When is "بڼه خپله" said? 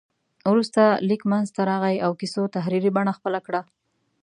2.97-3.39